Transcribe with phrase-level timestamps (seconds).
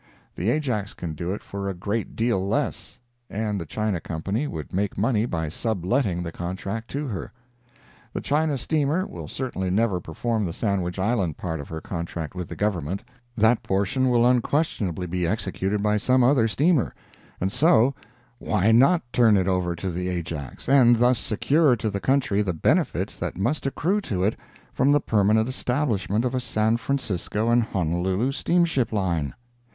[0.33, 4.73] The Ajax can do it for a great deal less, and the China company would
[4.73, 7.31] make money by sub letting the contract to her.
[8.11, 12.47] The China steamer will certainly never perform the Sandwich Island part of her contract with
[12.49, 13.03] the Government;
[13.37, 16.95] that portion will unquestionably be executed by some other steamer,
[17.39, 17.93] and so,
[18.39, 22.53] why not turn it over to the Ajax, and thus secure to the country the
[22.53, 24.35] benefits that must accrue to it
[24.73, 29.35] from the permanent establishment of a San Francisco and Honolulu steamship line?